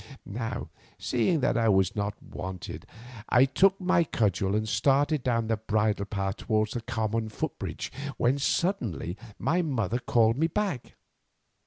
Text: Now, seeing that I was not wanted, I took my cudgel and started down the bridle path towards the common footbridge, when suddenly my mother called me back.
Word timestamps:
Now, 0.25 0.71
seeing 0.97 1.41
that 1.41 1.55
I 1.55 1.69
was 1.69 1.95
not 1.95 2.15
wanted, 2.23 2.87
I 3.29 3.45
took 3.45 3.79
my 3.79 4.03
cudgel 4.03 4.55
and 4.55 4.67
started 4.67 5.21
down 5.21 5.45
the 5.45 5.57
bridle 5.57 6.05
path 6.05 6.37
towards 6.37 6.71
the 6.71 6.81
common 6.81 7.29
footbridge, 7.29 7.91
when 8.17 8.39
suddenly 8.39 9.15
my 9.37 9.61
mother 9.61 9.99
called 9.99 10.39
me 10.39 10.47
back. 10.47 10.95